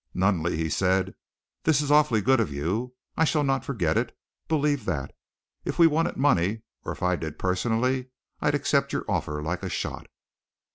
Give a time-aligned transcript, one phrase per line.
[0.15, 1.13] "Nunneley," he said,
[1.61, 2.95] "this is awfully good of you.
[3.15, 4.17] I shall not forget it.
[4.47, 5.15] Believe that.
[5.63, 8.07] If we wanted money, or if I did personally,
[8.39, 10.07] I'd accept your offer like a shot."